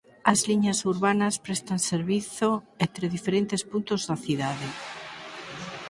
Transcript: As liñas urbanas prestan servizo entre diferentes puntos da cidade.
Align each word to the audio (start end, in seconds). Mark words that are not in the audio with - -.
As 0.31 0.39
liñas 0.49 0.79
urbanas 0.93 1.35
prestan 1.45 1.79
servizo 1.91 2.49
entre 2.85 3.05
diferentes 3.15 3.61
puntos 3.71 4.01
da 4.09 4.17
cidade. 4.25 4.67